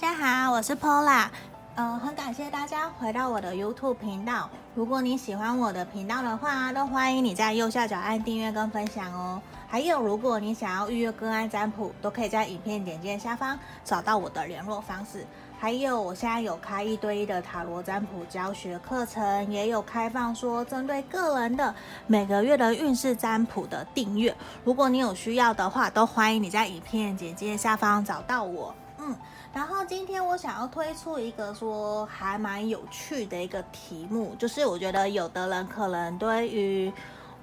[0.00, 1.26] 大家好，我是 Pola，
[1.74, 4.48] 嗯、很感谢大家回到我的 YouTube 频道。
[4.76, 9.42] 如果你喜欢我的频道的话，都欢迎你在右下角按订阅跟分享哦。
[9.66, 15.26] 还有，如果你想要预约个案占卜，都可以在影片简介下方找到我的联络方式。
[15.58, 21.74] 还有，我现在有开一对一的塔罗占卜教学课程，也有开放说针对个人的
[22.06, 24.32] 每个月的运势占卜的订阅。
[24.62, 28.72] 如果你有需要的话，都欢迎你在影片简介下方找到我。
[29.00, 29.14] 嗯，
[29.54, 36.92] 然后今天我想要推出一个说还蛮有趣的一个题目，就是我觉得有的人可能对于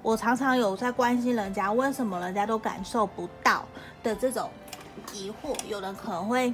[0.02, 3.64] 我常常有在关心人家，为什么人家都感受不到
[4.02, 4.48] 的这种。
[5.14, 6.52] 疑惑，有人可能会，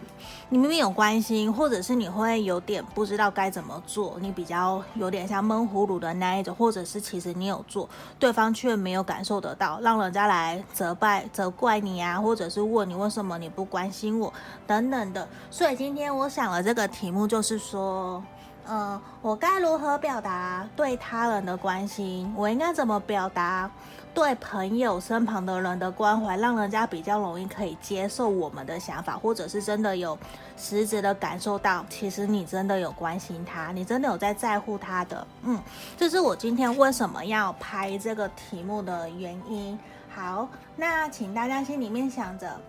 [0.48, 7.88] 你明明有关心，或者是你会有点不知道该怎么做，你比较有点像闷葫芦的那一种，或者是其实你有做，
[8.18, 14.32] 对方却没有感受得到，让人家来责怪责怪你啊，或者是问你为什么你不关心我
[14.66, 15.26] 等等的。
[15.50, 18.22] 所以今天我想了这个题目，就是说，
[18.68, 22.32] 嗯，我该如何表达对他人的关心？
[22.36, 23.70] 我应该怎么表达？
[24.14, 30.18] 对朋友身旁的人的关怀，让人家比较容易可以接受我们的想法，或者是真的有
[30.56, 35.26] 实质的感受到，其实你真的有关心他，你真的有在在乎他的。
[35.42, 35.60] 嗯，
[35.96, 39.78] 这是我今天为什么要拍这个题目的原因。
[40.14, 40.46] 好，
[40.76, 42.60] 那请大家心里面想着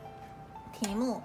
[0.72, 1.22] 题目。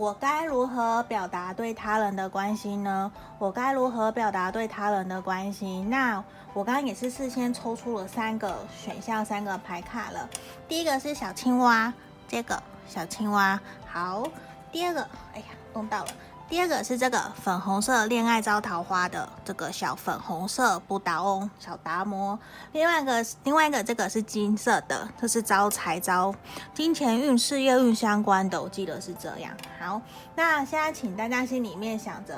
[0.00, 3.12] 我该如何表达对他人的关心呢？
[3.38, 5.90] 我该如何表达对他人的关心？
[5.90, 10.26] 那我刚刚也是事先抽出了三个选项，三个牌卡了。
[10.66, 11.92] 第一个是小青蛙，
[12.26, 13.60] 这个小青蛙。
[13.86, 14.26] 好，
[14.72, 15.02] 第二个，
[15.34, 16.10] 哎呀，弄到了。
[16.50, 22.36] 第二个是这个粉红色恋爱招桃花的这个小粉红色布达翁小达摩，
[22.72, 26.34] 另外一个另外一个这个是金色的，这是招财招
[26.74, 29.56] 金钱运、事业运相关的，我记得是这样。
[29.78, 30.02] 好，
[30.34, 32.36] 那现在请大家心里面想着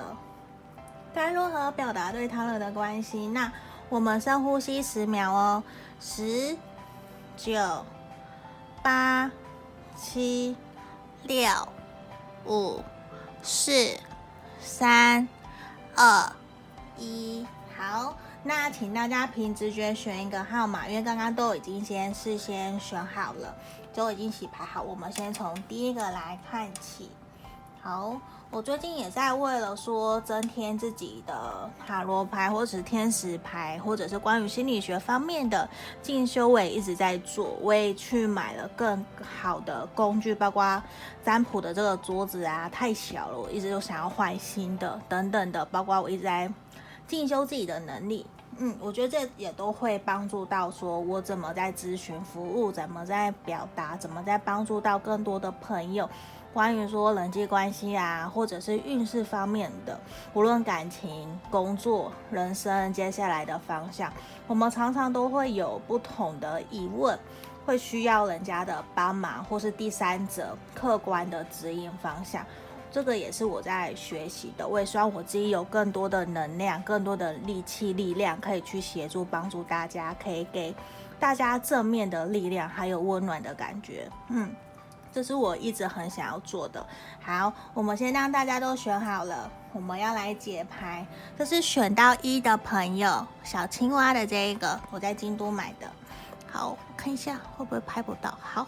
[1.14, 3.32] 该如何表达对他人的关心。
[3.32, 3.50] 那
[3.88, 5.64] 我们深呼吸十秒哦，
[5.98, 6.54] 十、
[7.34, 7.58] 九、
[8.82, 9.30] 八、
[9.96, 10.54] 七、
[11.22, 11.48] 六、
[12.44, 12.78] 五。
[13.42, 13.98] 四、
[14.60, 15.28] 三、
[15.96, 16.32] 二、
[16.96, 17.44] 一，
[17.76, 23.54] 好，那请大家凭直觉选一个号码，因为刚刚都已经先事先选好了，
[23.94, 27.10] 都已经洗牌好，我们先从第一个来看起，
[27.82, 28.20] 好。
[28.52, 35.66] 我最近也在为了说增添自己的塔罗牌，或者是天使牌，或者是关于心理学方面的
[36.02, 37.56] 进修，我也一直在做。
[37.62, 39.02] 我也去买了更
[39.40, 40.82] 好的工具，包括
[41.24, 45.64] 占卜的这个桌子啊，太小了，我一直都想要换新的等等的。
[45.64, 46.52] 包括我一直在
[47.08, 48.26] 进修自己的能力，
[48.58, 56.06] 嗯，我觉得这也都会帮助到说我怎么在咨询服务，怎么在表达，怎么在帮助到更多的朋友。
[56.52, 59.98] 关于说人际关系啊，或者是运势方面的，
[60.34, 64.12] 无论感情、工作、人生接下来的方向，
[64.46, 67.18] 我们常常都会有不同的疑问，
[67.64, 72.44] 会需要人家的帮忙，或是第三者客观的指引方向。
[72.90, 80.74] 这个也是我在学习的，我也希望我自己有更多的能量、更多的力气、力量，可以去协助帮助大家，可以给
[81.18, 84.06] 大家正面的力量，还有温暖的感觉。
[84.28, 84.54] 嗯。
[85.12, 86.84] 这是我一直很想要做的。
[87.22, 91.06] 好，我们先让大家都选好了，我们要来解牌。
[91.36, 95.88] 这是选到一的朋友，小青蛙的这一个，我在京都买的。
[96.50, 98.36] 好，看一下会不会拍不到。
[98.40, 98.66] 好，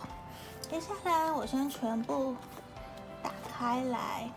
[0.71, 2.35] 接下来我先全部
[3.23, 4.29] 打开来。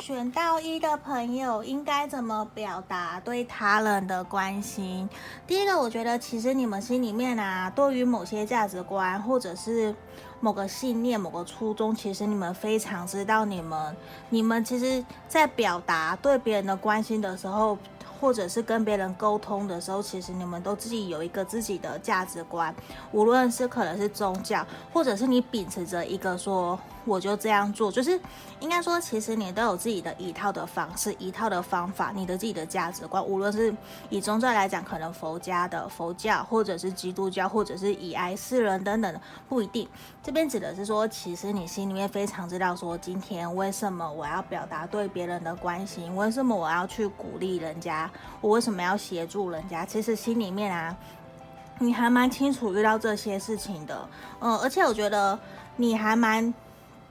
[0.00, 5.08] 选到一的朋友应该怎么表达对他人的关心？
[5.46, 9.94] 第一个，我觉得其实你们心里面啊，对于某些价值观或者是
[10.40, 13.96] 某个信念、某个初衷，其实你们非常知道，你们
[14.30, 17.76] 你们其实，在表达对别人的关心的时候。
[18.20, 22.74] 或者是跟别人沟通的时候，其实你们都自己有一个自己的价值观，
[23.12, 26.76] 无论是可能是宗教，或者是你秉持着一个说
[27.08, 28.20] 我就这样做，就是
[28.60, 33.74] 应该说，其实你都有自己的一套的方式，一套的方法，你的自己的价值观，无论是
[34.10, 39.88] 以宗教来讲，可能佛家的佛教，或者是基督教，或者是以爱世人等等，不一定。
[40.22, 48.10] 这边指的是说，其实你心里面非常知道说，今天为什么我要表达对别人的关心，为什么我要去鼓励人家。
[48.40, 49.86] 我为什么要协助人家？
[49.86, 50.94] 其实心里面啊，
[51.78, 54.08] 你还蛮清楚遇到这些事情的，
[54.40, 55.38] 嗯，而且我觉得
[55.76, 56.52] 你还蛮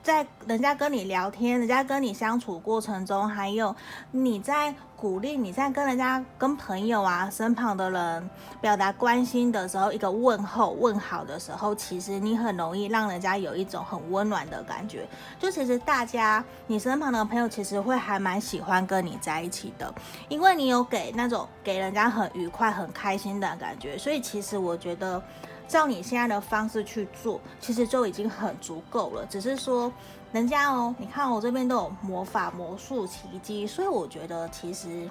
[0.08, 3.76] 在人家跟你聊天，人家跟你相处过程中，还有
[4.10, 15.06] 你在鼓励你在跟人家、跟朋友啊、身旁的人表达关心的时候，一个问候、问好的时候，其实你很容易让人家有一种很温暖的感觉。
[15.38, 19.94] 就其实大家，你身旁的朋友其实会还蛮喜欢跟你在一起的，
[20.30, 23.98] 因为你有给那种给人家很愉快、很开心的感觉。
[23.98, 25.22] 所以其实我觉得。
[25.68, 29.24] 照你现在的方式去做，其实就已经很足够了。
[29.26, 29.92] 只是说，
[30.32, 35.08] 人家哦，你看我这边都有魔法、魔术、奇迹，所以我觉得其实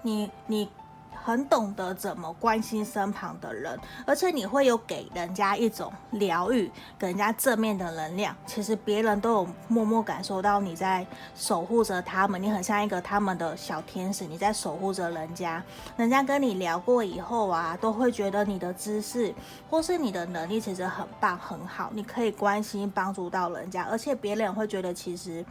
[0.00, 0.68] 你你。
[1.26, 3.76] 很懂得怎么关心身旁的人，
[4.06, 8.32] 而且你会有给人家一种疗愈、给人家正面的能量。
[8.46, 15.60] 其实别人都有默默感受到你在守护着他们，你很像一个他们的小天使，你在守护着人家。
[15.96, 19.34] 人家跟你聊过以后啊，都会觉得你的知识
[19.68, 25.44] 或是你的能力其实很棒、很好，你可以关心帮助到人家，而且别人会觉得其实。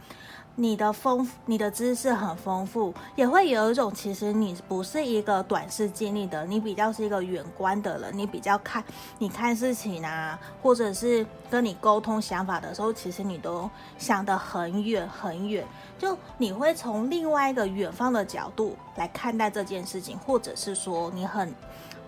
[0.58, 8.82] 你的丰，你的知识很丰富，也会有一种其实你不是一个短视经历的，你比较是一个远观的人，你比较看，
[9.18, 15.62] 你看事情啊，或者是跟你沟通想法的时候，其实你都想得很远很远，
[15.98, 21.54] 就你会从另外一个远方的角度来看待这件事情，或者是说你很。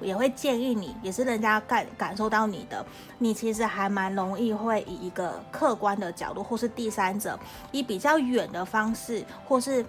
[0.00, 2.84] 也会建议你，也是人家感感受到你的，
[3.18, 7.38] 你其实还蛮容易会以一个客观的角度，或是第三者，
[7.72, 9.84] 以比较远的方式，或是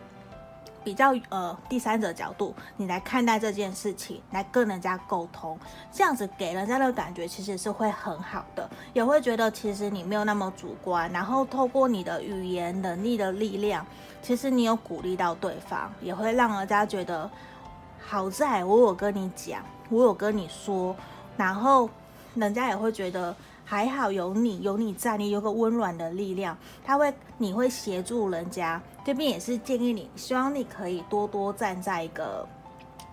[0.81, 5.59] 比较呃第三者角度，你来看待这件事情，来跟人家沟通，
[5.91, 13.85] 这样子给人家的感觉其实是会很好的，也会觉得其实你没有那么主观，然后透过你的语言能力的力量，
[14.21, 17.29] 其实你有鼓励到对方，也会让人家觉得
[17.99, 19.61] 好在我有跟你讲。
[19.91, 20.95] 我有跟你说，
[21.35, 21.89] 然后
[22.35, 23.35] 人家也会觉得
[23.65, 26.55] 还好有你，有你在，你有个温暖的力量，
[26.85, 28.79] 他会，你会协助人家。
[29.03, 32.47] 这边也是建议你，希望你可以多多站在一个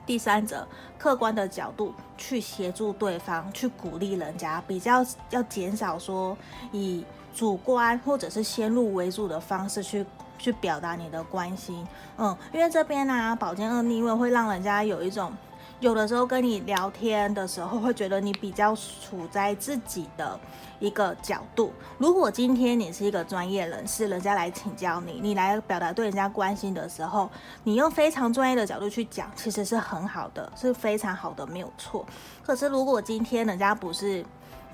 [0.05, 0.69] 第三者、
[0.99, 6.37] 客观的角度去协助对方，去鼓励人家，比较要减少说
[6.73, 7.03] 以
[7.35, 10.05] 主观或者是先入为主的方式去
[10.39, 11.87] 去表达你的关心。
[12.19, 15.33] 嗯，因为这边呢、宝剑二逆位会让人家有一种。
[15.79, 20.41] 有的时候跟你聊天的时候，会觉得你比较处在自己的
[20.81, 21.71] 一个角度。
[21.99, 27.29] 如果今天你是一个专业人士，人家来请教你，你来表达对人家关心的时候，
[27.65, 32.07] 你用非常专业的角度去讲，其实是很好的，是非常好的，没有错。
[32.43, 34.25] 可是如果今天人家不是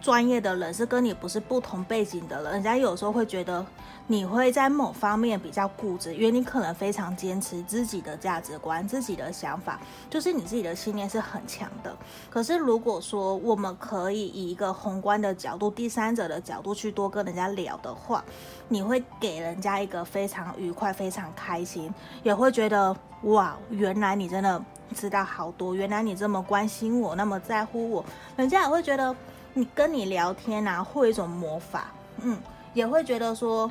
[0.02, 3.64] 专业的人，是跟你不是不同背景的人，人家有时候会觉得。
[4.08, 11.96] 你会在某方面比较固执，因为你可能非常坚持自己的价值观、自己的想法，就是你自己的信念是很强的。
[12.28, 18.22] 可是如果说我们可以以一个宏观的角度、第三者的角度去多跟人家聊的话，
[18.68, 21.94] 你会给人家一个非常愉快、非常开心，
[22.24, 24.62] 也会觉得哇，原来你真的
[24.94, 28.04] 知道好多，原来你这么关心我，那么在乎我，
[28.36, 29.14] 人家也会觉得
[29.54, 32.38] 你跟你聊天啊，会有一种魔法，嗯，
[32.74, 33.70] 也会觉得说。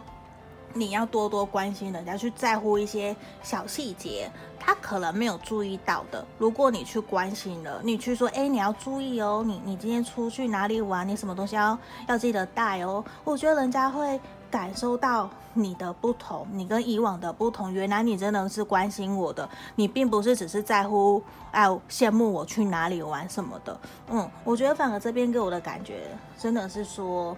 [0.74, 3.14] 你要多多关心人家，去在乎一些
[3.44, 6.26] 小细节，他可能没有注意到的。
[6.38, 13.04] 如果你去关心了，你去说，哎，你要注意哦，你你今天出去哪里玩，你什么东西要要记得带哦。
[13.26, 14.18] 我觉得人家会
[14.52, 17.74] 感受到你的不同，你跟以往的不同。
[17.74, 23.80] 原来你真的是关心我的，你并不是只是在乎，哎，羡慕我去哪里玩什么的。
[24.10, 26.02] 嗯，我觉得反而这边给我的感觉，
[26.38, 27.36] 真的是说，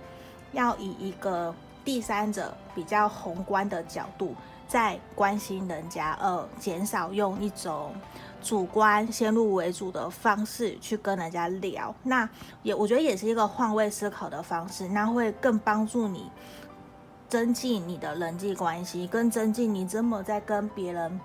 [0.51, 1.53] 要以一个。
[1.85, 4.33] 第三者比较宏观的角度
[4.69, 7.93] 在关心人家，呃，减少用一种
[8.41, 12.29] 主观先入为主的方式去跟人家聊，那
[12.61, 16.31] 也我觉得也是一个换位思考的方式，那会更帮助你
[17.33, 21.19] 增进你的人际关系，更增进你怎么在跟别人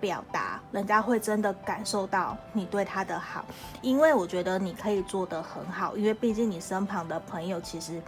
[0.00, 3.44] 表达，人家会真的感受到你对他的好，
[3.82, 8.02] 因为我觉得你可以做得很好，因为毕竟你身旁的朋友其实。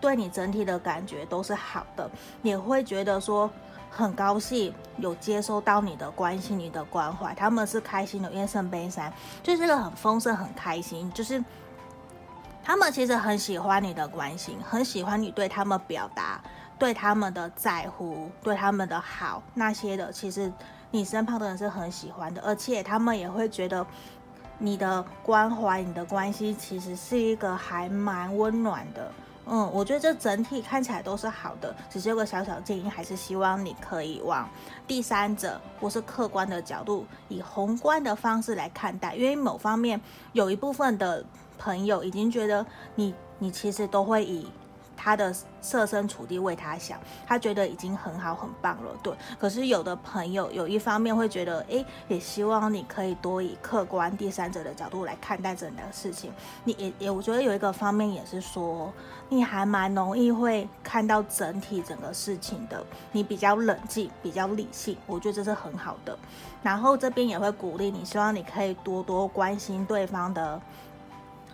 [0.00, 2.08] 对你整体的感觉都是好的，
[2.42, 3.50] 也会觉得说
[3.90, 9.12] 很高兴有接收到你的关心、你的关怀，他们是开心的，因为圣杯三
[9.42, 11.42] 就是个很丰盛、很开心，就是
[12.62, 16.40] 他们其实很喜欢你的关心，很喜欢你对他们表达
[16.78, 20.52] 对他们的在乎、对他们的好那些的，其实
[20.90, 23.84] 你身旁的人是很喜欢的，而且他们也会觉得
[24.58, 29.10] 你的关怀、你的关系其实是一个还蛮温暖的。
[29.50, 34.46] 嗯，我觉得这整体看起来都是好的，只是有个小小建议，还是希望你可以往
[34.86, 39.14] 第三者或是客观的角度，以宏观的方式来看待。
[39.14, 39.98] 因为某方面
[40.34, 41.24] 有一部分的
[41.58, 44.46] 朋友已经觉得你，你其实都会以
[44.98, 49.14] 他的设身处地为他想，他觉得已经很好很棒了，对。
[49.38, 56.32] 可是有的朋友有一方面会觉得，诶，也希望你可以多以客观第三者的角度来看待整个事情。
[56.64, 58.92] 你也也，我觉得有一个方面也是说，
[59.28, 66.18] 你还蛮容易会看到整体整个事情的，你比较冷静，比较理性，我觉得这是很好的。
[66.60, 70.60] 然后这边也会鼓励你，希望你可以多多关心对方的。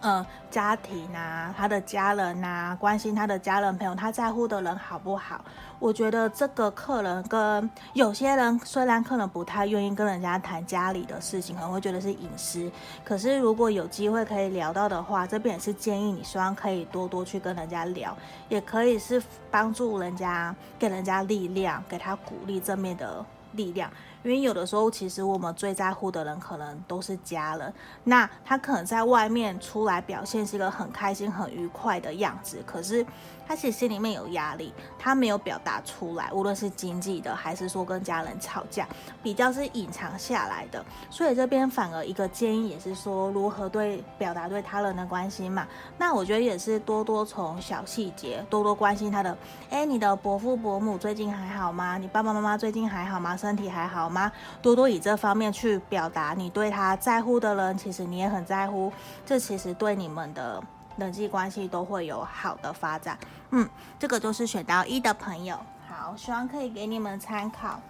[0.07, 5.43] 嗯，家庭啊，他的家人啊，关心他的家人朋友，他在乎的人好不好？
[5.79, 12.71] 我觉得这个客人跟有些人虽然可能不太愿意跟人家谈家里的事情，可能会觉得是隐私。
[13.03, 18.15] 可是如果有机会可以聊到的话，这边也是建议你，希望可以多多去跟人家聊，
[18.51, 23.91] 也可以是帮助人家，给人家力量，给他鼓励正面的力量。
[24.25, 27.73] 因为有的时候，其实我们最在乎的人可能都是家人。
[28.05, 33.05] 那他可能在外面出来表现是一个很开心、很愉快的样子，可是
[33.47, 38.89] 他其实心里面有压力，他没有表达出来，无论是经济的还是说跟家人吵架，
[39.23, 40.85] 比较是隐藏下来的。
[41.11, 45.67] 所以这边反而一个建议也是说，如何对表达对他人的关心嘛。
[45.99, 49.37] 那我觉得也是多多从小细节，多多关心他的。
[49.71, 51.99] 哎，你的伯父伯母最近还好吗？
[51.99, 53.37] 你爸爸妈妈最近还好吗？
[53.37, 54.05] 身体还好？
[54.09, 54.31] 吗？
[54.63, 58.93] 多多以这方面去表达你对他在乎的人，其实你也很在乎，
[59.25, 60.63] 这其实对你们的
[60.97, 63.19] 人际关系都会有好的发展。
[63.51, 65.59] 嗯，这个就是选到一的朋友，
[65.89, 67.81] 好，希望可以给你们参考。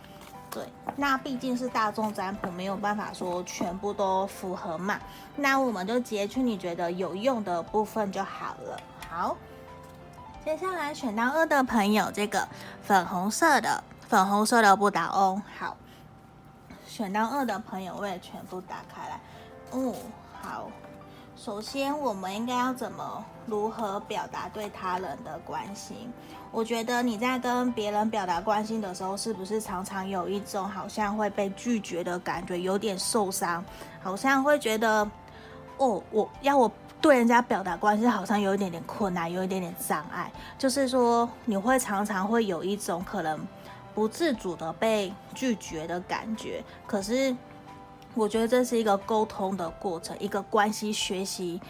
[0.50, 5.00] 对，那毕竟是大众占卜，没有办法说全部都符合嘛，
[5.34, 8.80] 那我们就截取你觉得有用的部分就好了。
[9.10, 9.36] 好，
[10.44, 12.46] 接下来选到二的朋友，这个
[12.82, 15.76] 粉红色的粉红色的不倒翁，好。
[16.86, 19.20] 选到二的朋友，我也全部打开来。
[19.72, 19.92] 嗯，
[20.40, 20.70] 好。
[21.44, 26.10] 首先，我们应该要怎么如何表达对他人的关心？
[26.50, 33.62] 我觉得你在跟别人表达关心的时候，是不是常常有一种好像会被拒绝的感觉，有点受伤，
[34.02, 35.06] 好像会觉得，
[35.76, 40.32] 哦，我要我对人家表达关心，好像有一点点困难，有一点点障碍。
[40.56, 43.38] 就是说，你会常常会有一种可能。
[43.94, 47.32] 不自主的被拒绝的感觉，可是
[48.14, 51.60] 我觉得这是一个沟通的过程，一个关系学习，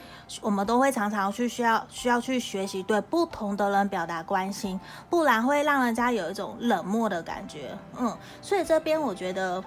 [0.41, 7.77] 我们都会常常去需要需要去学习对不同的人表达关心，不然会让人家有一种冷漠的感觉。
[7.99, 9.63] 嗯，所以这边我觉得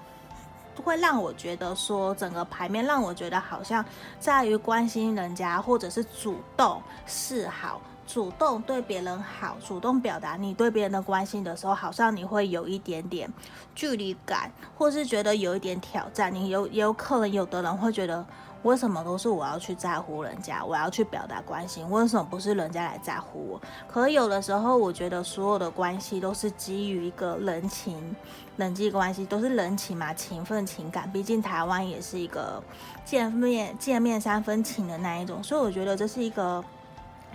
[0.84, 3.84] 会让我觉得说整个牌面让我觉得好像
[4.20, 7.82] 在于关心人家，或者是主动示好。
[8.08, 13.32] 主动对别人好，主动表达你对别人的关心的时候，好像你会有一点点
[13.76, 16.34] 距离感，或是觉得有一点挑战。
[16.34, 18.26] 你有也有可能有的人会觉得，
[18.64, 23.62] 为什么都是我要去在乎人家，我要去表达关心，为什么不是人家来在乎我？
[23.90, 28.16] 可有的时候，我觉得所有的关系都是基于一个人情、
[28.56, 31.12] 人际关系，都是人情嘛，情分、情感。
[31.12, 32.64] 毕竟台湾也是一个
[33.04, 36.64] 见面见面三分情的那一种，所以我觉得这是一个。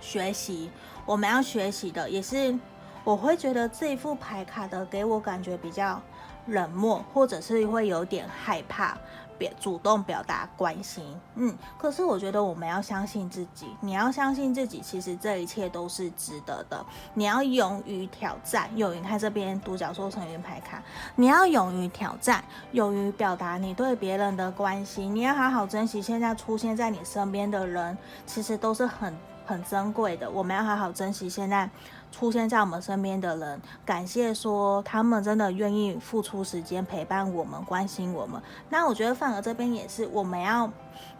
[0.02, 0.68] 学习，
[1.06, 2.58] 我们要学习的也是，
[3.04, 6.02] 我会觉得这一副牌卡的给我感觉比较
[6.48, 8.98] 冷漠，或者是会有点害怕，
[9.38, 11.04] 别主动表达关心。
[11.36, 16.84] 嗯，可是我觉得我们要相信自己，你要相信自己，其实这一切都是值得的。
[17.14, 20.82] 你要勇于挑战，勇于看这边独角兽成员牌卡，
[21.14, 29.16] 你要勇于挑战，勇于表达你对别人的关心，你要好好珍惜现在出现在你身边的人，其实都是很。
[29.52, 31.68] 很珍贵的，我们要好好珍惜现在
[32.10, 38.40] 出现在我们身边的人，感谢说他们真的愿意付出时间陪伴我们、关心我们。
[38.70, 40.70] 那我觉得范儿这边也是，我们要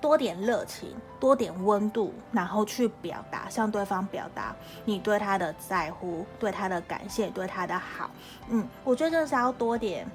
[0.01, 8.11] 多点热情、多点温度，然后去表达，向对方表达你对他的在乎、对他的感谢、对他的好。
[8.49, 10.07] 嗯，我觉得这是要多点，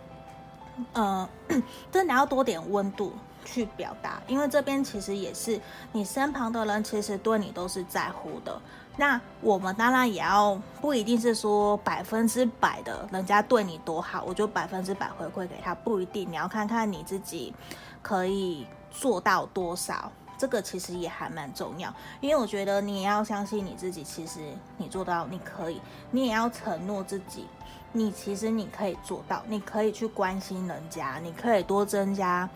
[0.94, 3.14] 嗯、呃， 真的要多点温度。
[3.48, 5.60] 去表达，因为这边其实也是
[5.94, 8.62] 你身旁的人，其实对你都是在乎的。
[8.98, 16.30] 那我们当然也要不一定是说百分之百的人家对你多好，我就百分之百回馈给他，不一定。
[16.30, 17.54] 你要看看你自己
[18.02, 21.94] 可以做到多少，这个其实也还蛮重要。
[22.20, 24.40] 因为我觉得你也要相信你自己，其实
[24.78, 25.80] 你做到你可以，
[26.12, 27.46] 你也要承诺自己，
[27.92, 32.50] 你其实你可以做到，你可以去关心人家，你可以多增加。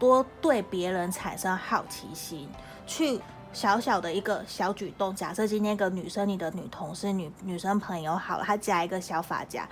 [0.00, 2.48] 多对别人产生好奇心，
[2.86, 3.20] 去
[3.52, 5.14] 小小的一个小举动。
[5.14, 9.68] 假设今天一个女生，你的女同事、女女生朋友好了，她夹一个小发夹，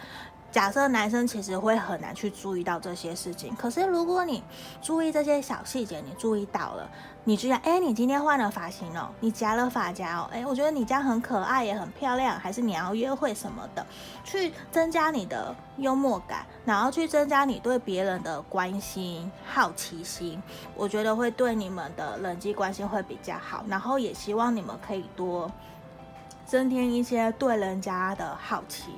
[0.50, 4.42] 假设男生其实会很难去注意到这些事情，可是如果你
[4.80, 6.88] 注意这些小细节，你注意到了，
[7.24, 13.86] 你居然哎，你今天换了发型哦，你夹了发夹哦，哎，我觉得你这样很可爱也很漂亮，还是你要约会什么的，
[14.24, 20.42] 去增加你的幽默感，然后去增加你对别人的关心、好奇心，
[20.74, 25.50] 我觉得会对你们的人际关系会比较好，然后也希望你们可以多
[26.48, 28.92] 增添一些对人家的好奇。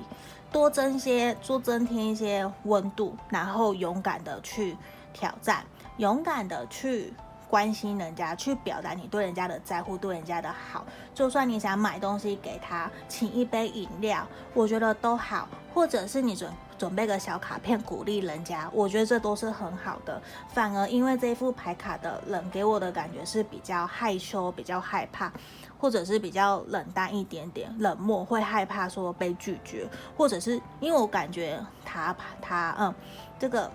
[0.53, 4.77] 多增些，多增添一些温度，然后勇敢的去
[5.11, 5.65] 挑战，
[5.97, 7.13] 勇敢的去
[7.51, 10.85] 关心人家，去表达你对人家的在乎，对人家的好。
[11.13, 20.21] 就算你想买东西给他，请一杯饮料，我觉得都好，或者是你准准备个小卡片鼓励人家，我觉得这都是很好的。
[20.47, 25.29] 反而因为这副牌卡的人给我的感觉是比较害羞，比较害怕。
[25.77, 32.93] 或者是比较冷淡一点点，冷漠，会害怕说被拒绝，或者是因为我感觉塔牌嗯，
[33.39, 33.71] 这个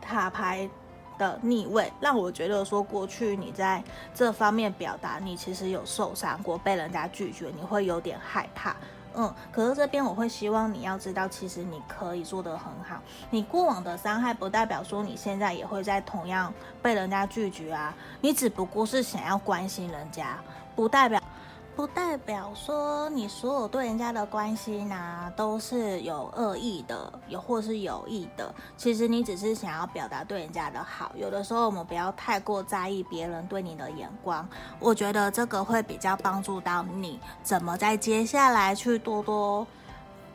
[0.00, 0.70] 塔牌
[1.18, 3.82] 的逆位让我觉得说，过去你在
[4.14, 8.76] 这方面表达你其实有受伤过，被人家拒绝，你会有点害怕，
[9.14, 20.38] 嗯，可是这边我会希望你要知道，其实你可以做得很好，你过往的伤害不代表说你现在也会在同样被人家拒绝啊，你只不过是想要关心人家。
[20.76, 21.20] 不代表，
[21.78, 28.52] 不代表说你所有对人家的关心啊，都是有恶意的，有或是有意的。
[28.76, 31.12] 其实你只是想要表达对人家的好。
[31.14, 34.44] 有的时候我们不要太过在意别人对你的眼光，
[34.80, 39.64] 我觉得这个会比较帮助到你，怎么在接下来去多多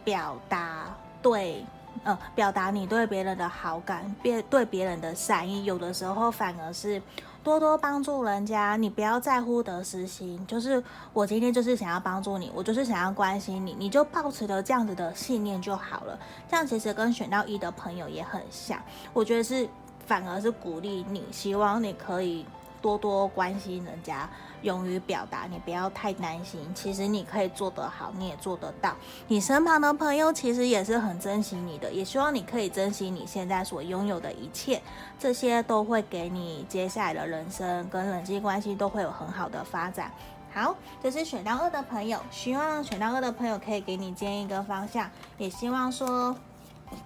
[0.02, 1.66] 表达对，
[2.06, 5.66] 呃，表达你对别人的好感，别对别人的善意。
[5.66, 7.02] 有的时候反而是。
[7.44, 10.46] 多多帮助人家，你不要在乎得失心。
[10.48, 10.82] 就是
[11.12, 16.18] 我今天就是想要帮助你，我就是想要关心你，你就保持着这样子的信念就好了。
[16.50, 18.82] 这样其实跟选到一的朋友也很像，
[19.12, 19.68] 我觉得是
[20.06, 22.46] 反而是鼓励你，希望你可以
[22.84, 24.30] 多多关心人家。
[24.62, 26.62] 勇于表达，你不要太担心。
[26.74, 28.96] 其实你可以做得好，你也做得到。
[29.28, 34.82] 你身旁的朋友其实也是很珍惜你的，也希望你可以珍惜你现在所拥有的一切。
[35.20, 40.10] 这些都会给你接下来的人生跟人际关系都会有很好的发展。
[40.54, 46.34] 好，这是选到二的朋友，希望选到二的朋友可以给你建议跟方向，也希望说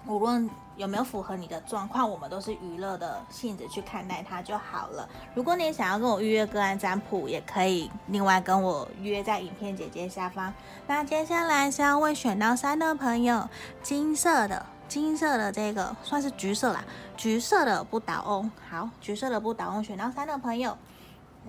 [0.05, 0.47] 无论。
[0.77, 2.09] 有没有符合你的状况？
[2.09, 5.09] 我们都是娱乐的性质去看待它就好了。
[5.33, 10.53] 如果你想要跟我预约个案占卜，也可以另外跟我约在影片简介下方。
[10.85, 13.49] 那接下来是要为选到三的朋友，
[13.81, 16.85] 金色的金色的这个算是橘色啦，
[17.17, 18.51] 橘色的不倒翁。
[18.69, 20.77] 好，橘色的不倒翁，选到三的朋友，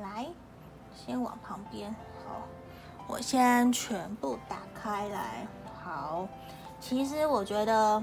[0.01, 0.27] 来，
[0.97, 1.95] 先往旁边。
[2.27, 2.41] 好，
[3.07, 5.47] 我先全部打开来。
[5.85, 6.27] 好，
[6.81, 8.03] 其实我觉得。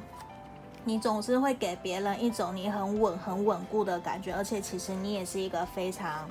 [0.85, 6.29] 你总是会给别人一种你很稳、很稳固的感觉，而且其实你也是一个非常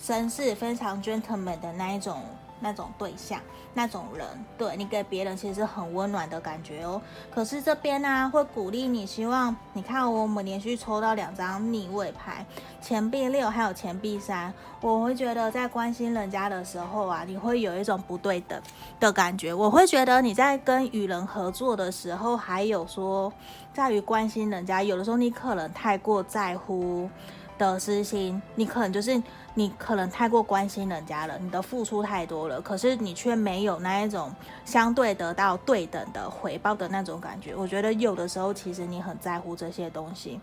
[0.00, 2.22] 绅士、非常 gentleman 的那一种。
[2.60, 3.38] 那种对象，
[3.74, 7.02] 那种人，对你给别人其实很温暖的感觉哦。
[7.30, 12.46] 可是这边呢、会鼓励你，希望你看我们连续抽到两张逆位牌，
[12.80, 18.58] 钱币六还有钱币三，我会觉得在关心人家的时候啊，你会有一种不对等
[18.98, 19.52] 的感觉。
[19.52, 23.30] 我会觉得你在跟与人合作的时候，还有说
[23.74, 27.10] 在于关心人家，有的时候你可能太过在乎
[27.58, 29.20] 得失心，你可能就是。
[29.56, 34.34] 你可能太过关心人家了，你的付出太多了，可是你却没有那一种
[34.64, 37.54] 相对得到对等的回报的那种感觉。
[37.54, 40.40] 我觉得有的时候，其实你很在乎这些东西。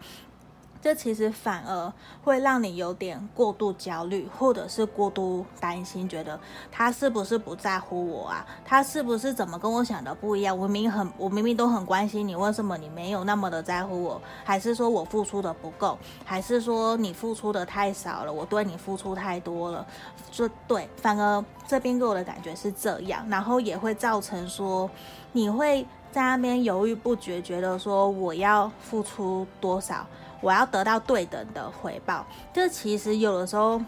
[0.82, 6.40] 这其实反而会让你有点过度焦虑，或者是过度担心，觉得
[6.72, 8.46] 他是不是不在乎我啊？
[8.66, 10.58] 他是不是怎么跟我想的不一样？
[10.58, 14.20] 我明明很，我明明都很关心你，为什么你没有那么的在乎我？
[14.44, 15.96] 还是说我付出的不够？
[16.26, 18.34] 还是说你付出的太少了？
[18.34, 19.86] 我对你付出太多了？
[20.32, 24.90] 就对，反而这边给我的感觉是这样，然后也会造成说
[25.32, 30.08] 你会在那边犹豫不决，觉得说我要付出多少？
[30.42, 33.80] 我要得到对等的回报，这其实有的时候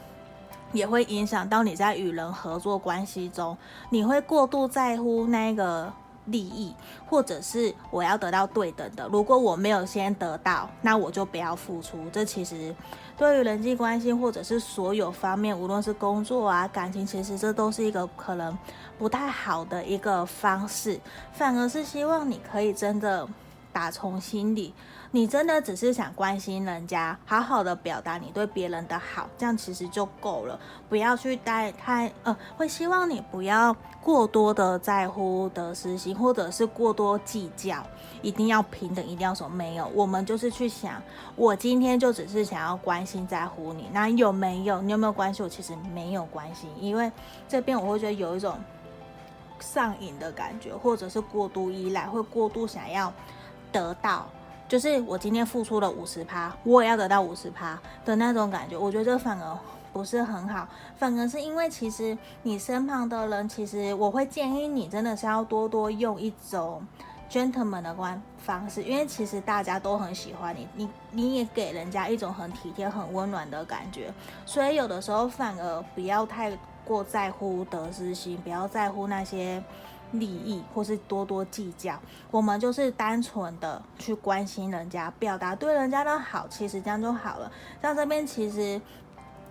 [0.71, 3.57] 也会影响到你在与人合作关系中，
[3.89, 5.91] 你会过度在乎那个
[6.25, 6.73] 利益，
[7.07, 9.07] 或者是我要得到对等的。
[9.07, 12.07] 如果我没有先得到，那我就不要付出。
[12.11, 12.75] 这其实
[13.17, 18.55] 对于人际关系或者是所有方面，无论是工作啊、感情，其实这都是一个可能
[18.99, 20.99] 不太好的一个方式。
[21.31, 23.27] 反而是希望你可以真的。
[23.73, 24.71] 打从心里，
[25.15, 30.60] 你真的只是想关心人家，好好的表达你对别人的好，这样其实就够了。
[30.89, 33.71] 不要去带太呃，会希望你不要
[34.02, 37.86] 过多的在乎得失心，或者是过多计较，
[38.23, 39.88] 一定要平等，一定要说没有。
[39.93, 40.99] 我们就是去想，
[41.36, 44.82] 我今天就只是想要关心在乎你，那有没有？
[44.82, 45.43] 你有没有关系？
[45.43, 47.12] 我其实没有关系，因为
[47.47, 48.58] 这边我会觉得有一种
[49.60, 53.13] 上瘾的感觉，或者是过度依赖，会过度想要。
[53.71, 54.28] 得到
[54.67, 58.76] 就是我今天付出了五十趴，我也要得到五十趴的那种感觉。
[58.76, 59.58] 我觉得这反而
[59.91, 66.82] 不是很好，反而是因为其实你身旁的人，其实我会建议你真的是要多多用一种
[67.30, 74.12] gentleman 的关方式，因为其实大家都很喜欢你，你你也给人家一种很体贴、很温暖的感觉。
[74.45, 79.62] 所以有的时候反而不要太过在乎得失心，不要在乎那些。
[80.13, 81.99] 利益或是多多计较，
[82.32, 87.52] 我们就是单纯的去关心人家，表达对人家的好，其实这样就好了。
[87.82, 88.80] 像这边其实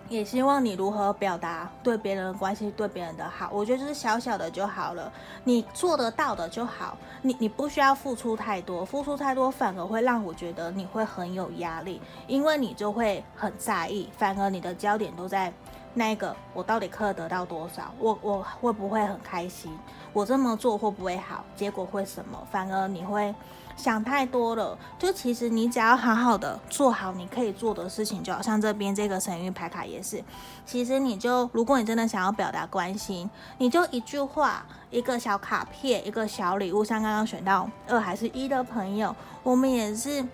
[0.09, 5.13] 也希望你如何表达对别人的关系，对别人的好，我觉得就是小小的就好了，
[5.45, 6.97] 你做得到的就好。
[7.23, 15.53] 你你不需要付出太多，付出太多反而会让我觉得你会很有压力，因为你就会很在意，反而你的焦点都在。
[15.95, 17.93] 那个，我到底可得到多少？
[17.99, 19.71] 我我会不会很开心？
[20.13, 21.45] 我这么做会不会好？
[21.55, 22.39] 结果会什么？
[22.51, 23.35] 反而你会
[23.77, 24.79] 想太多了。
[24.99, 30.23] 就其实你只要好好的做好你可以做的事情，就好像这边这个神諭牌卡也是。
[30.65, 33.29] 其实你就，如果你真的想要表达关心，
[33.59, 40.25] 你就一句话、一个小卡片、一个小礼物，像刚刚选到二还是一的朋友，我们也是。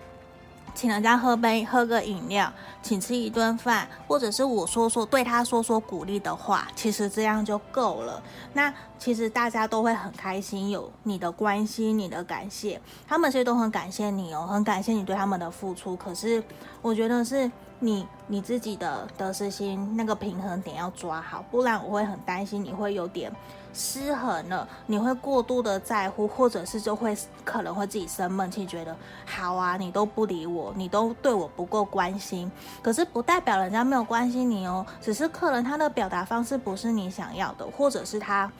[0.79, 2.49] 请人家喝杯喝个饮料，
[2.81, 8.23] 请吃一顿饭，或者是我说说对他说说鼓励的话，其实这样就够了。
[8.53, 15.97] 那其实大家都会很开心，有你的关心，你的感谢，他们其实都很感谢你哦，很感谢你对他们的付出。
[15.97, 16.41] 可是
[16.81, 23.31] 我觉得是你你自己的得失心那个平衡点要抓好，不然我会很担心你会有点。
[23.71, 27.15] 失衡了，你会过度的在乎，或者是就会
[27.45, 32.51] 可能会自己生闷气，觉得好啊，你都不理我，你都对我不够关心。
[32.81, 38.51] 可是不代表人家没有关心你哦，只是可能他的表达方式不是你想要的，或者是他。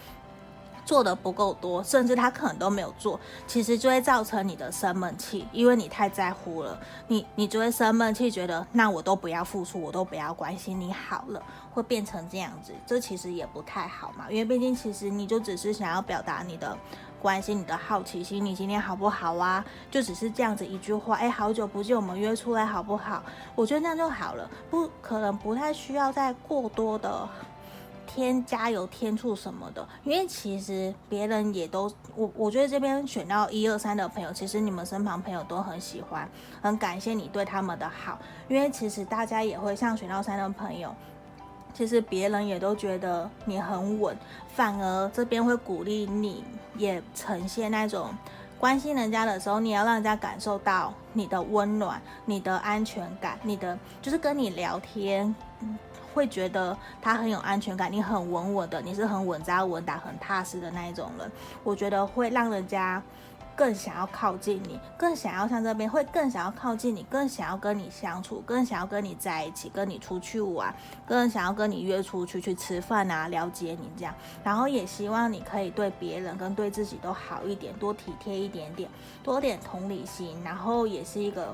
[0.90, 6.76] 做的不够多，甚至他可能都没有做，其实就会造成你的生闷气，因为你太在乎了，
[7.08, 11.40] 你你就会生闷气，觉得那我都不要付出，我都不要关心你好了，
[11.72, 16.76] 会变成这样子，这其实也不太好嘛，因为毕竟其实你就只是想要表达你的
[17.22, 19.64] 关心，你的好奇心，你今天好不好啊？
[19.92, 23.22] 就只是这样子一句话，哎，好久不见，我们约出来好不好？
[23.54, 27.30] 我觉得这样就好了，不可能不太需要再过多的。
[28.20, 36.30] 添加油添醋什么的，因为其实别人也都我我觉得这边选到一二三的朋友，其实你们身旁朋友都很喜欢，
[36.62, 40.94] 很感谢你对他们的好，因为其实大家也会像选到三的朋友，
[41.74, 44.14] 其实别人也都觉得你很稳，
[44.54, 46.44] 反而这边会鼓励你，
[46.76, 48.10] 也呈现那种
[48.60, 55.34] 关心人家的时候，你要让人家感受到你的温暖、你的安全感、你的就是跟你聊天。
[56.14, 61.32] 会觉得他很有安全感，你很稳稳的，你是很稳扎稳打、很踏实的那一种人。
[61.64, 63.02] 我觉得会让人家
[63.56, 70.74] 更想要靠近你，更想要像这边会更想要靠近你，更想要跟你相处，更想要跟你在一起，跟你出去玩，
[71.06, 74.16] 更想要跟你约出去去吃饭啊，了解你这样。
[74.44, 78.90] 然后也希望你可以对别人跟对自己都好一点，多体贴一点点，
[79.22, 80.42] 多点同理心。
[80.42, 81.54] 然后也是一个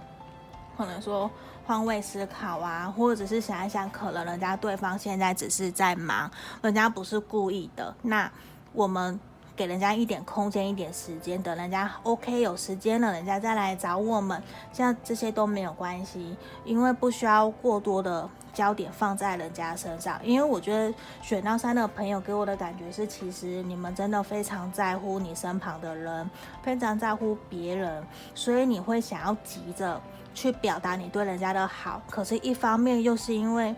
[0.75, 1.29] 可能说。
[1.67, 6.29] 换位思考啊，或者是想一想，可能人家对方现在只是在忙，
[6.61, 7.91] 人家不是故意的。
[8.03, 8.31] 那
[8.71, 9.19] 我们
[9.55, 14.39] 给人家一点空间，一点时间，等人家 OK 有时间了，人家再来找我们，
[14.71, 20.23] 像这些都没有关系，因为不需要过多的焦点放在人家身上。
[20.23, 26.29] 因为我觉得选到三的朋友给我的感觉是，其实你们真的非常在乎你身旁的人，
[26.61, 29.99] 非常在乎别人，所以你会想要急着。
[30.35, 33.73] 去表达你对人家的好，可是，一方面又是因为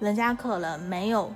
[0.00, 1.32] 人家可能没有，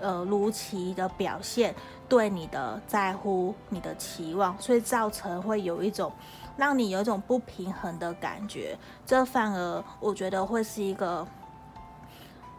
[0.00, 1.72] 呃，如期的表现
[2.08, 6.10] 对你的在乎、你的期望，所以造成会有一种
[6.56, 8.76] 让你有一种不平衡的感觉。
[9.06, 11.26] 这反而我觉得会是一个，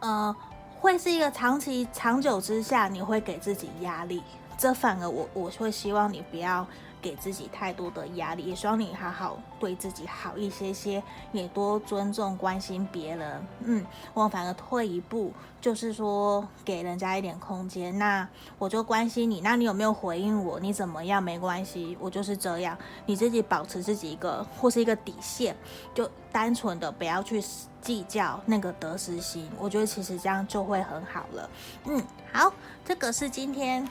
[0.00, 0.34] 呃，
[0.78, 4.22] 会是一个长期、长久之下，你会给自己压力。
[4.56, 6.66] 这反而我我会希望你不要。
[7.06, 13.46] 给自己太多的压力，也希望你好好对自己好一些些，也多尊重关心别人。
[13.60, 17.96] 嗯，我反而退一步，就是说给人家一点空间。
[17.96, 20.58] 那我就关心你，那你有没有回应我？
[20.58, 21.22] 你怎么样？
[21.22, 22.76] 没关系，我就是这样。
[23.04, 25.56] 你自己保持自己一个或是一个底线，
[25.94, 27.40] 就单纯的不要去
[27.80, 29.48] 计较那个得失心。
[29.60, 31.50] 我觉得其实这样就会很好了。
[31.84, 32.52] 嗯，好，
[32.84, 33.88] 这个是今天。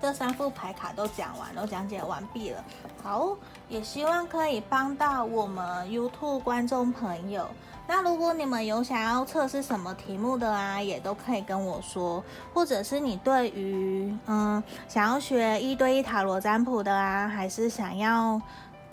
[0.00, 2.64] 这三副牌卡都讲完，都讲解完毕了。
[3.02, 3.36] 好，
[3.68, 7.46] 也希望可以帮到我们 YouTube 观众朋友。
[7.86, 12.22] 那如果你们有想要测试什么题目的啊，也都可以跟我说。
[12.52, 18.40] 或者是你对于嗯想要学一对一塔罗占卜的啊，还是想要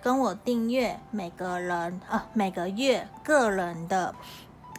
[0.01, 4.15] 跟我订阅每个人呃每个月个人的。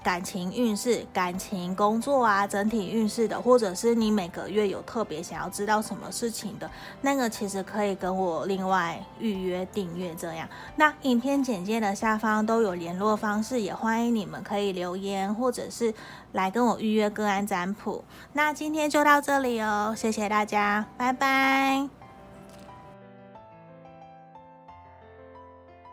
[0.06, 10.48] 感情运势、感情、工作啊，整体运势的，或者是你每个月有特别想要知道什么事情的，那个其实可以跟我另外预约订阅这样。
[10.76, 15.92] 那影片简介的下方都有联络方式，也欢迎你们可以留言，或者是
[16.30, 18.04] 来跟我预约个案占卜。
[18.32, 22.05] 那今天就到这里哦，谢谢大家，拜拜。